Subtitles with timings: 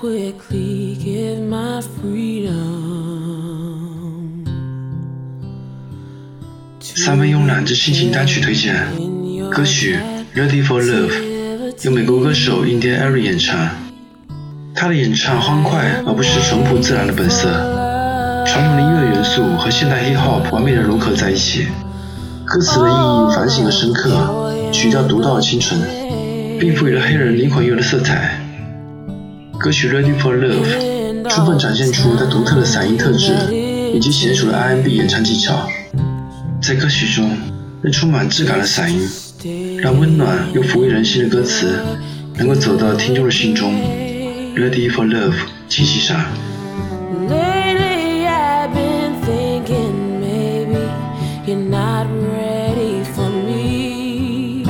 [0.00, 2.80] quickly give my freedom.
[6.80, 8.86] 三分慵懒之心情单曲推荐，
[9.50, 9.96] 歌曲
[10.34, 11.10] 《Ready for Love》
[11.82, 13.70] 由美国歌手 Indian Airy 演唱。
[14.74, 17.48] 他的演唱欢快而不失淳朴自然的本色，
[18.46, 21.68] 传统的音乐元素和现代 hip hop 完美的融合在一起。
[22.44, 25.80] 歌词的意义反省而深刻，曲调独到的清纯，
[26.60, 28.38] 并赋予了黑人灵魂乐的色彩。
[29.58, 33.32] 歌曲《Ready for Love》充分展现出他独特的嗓音特质
[33.94, 35.66] 以及娴熟的 R&B 演唱技巧。
[36.60, 37.30] 在歌曲中，
[37.80, 39.08] 那充满质感的嗓音，
[39.81, 41.79] 让温暖又抚慰人心的歌词
[42.35, 43.73] 能够走到听众的心中。
[44.55, 45.35] Ready for Love，
[45.67, 46.17] 七七上。
[47.27, 50.87] Lately I've been thinking maybe
[51.45, 54.63] you're not ready for me.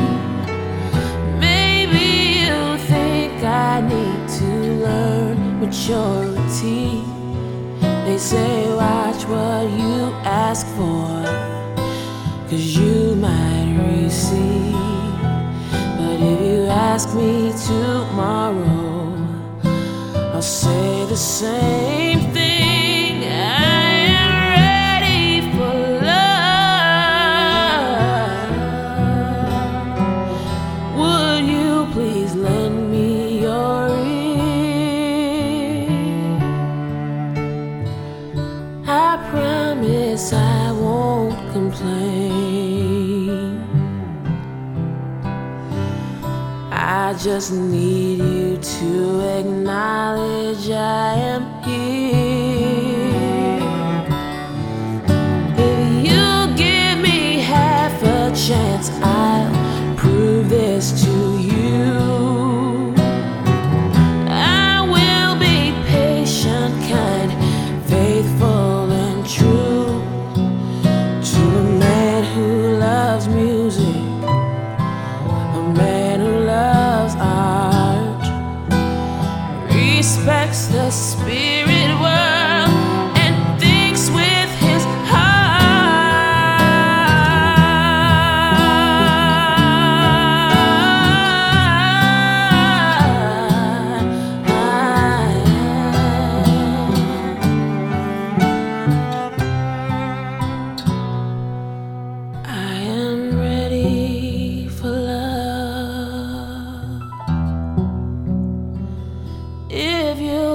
[1.40, 4.46] Maybe you think I need to
[4.84, 7.04] learn maturity.
[8.06, 11.10] They say watch what you ask for,
[12.50, 14.49] cause you might receive.
[17.03, 19.17] Ask me tomorrow,
[20.35, 23.25] I'll say the same thing.
[23.25, 26.59] I am ready for love.
[30.99, 34.45] Would you please lend me your ear?
[38.87, 42.50] I promise I won't complain.
[47.11, 52.40] I just need you to acknowledge I am here.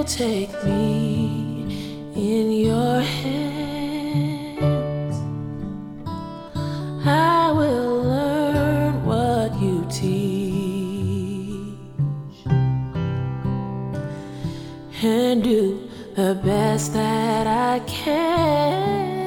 [0.07, 1.65] Take me
[2.15, 4.35] in your hands,
[7.05, 10.45] I will learn what you teach
[15.03, 19.24] and do the best that I can.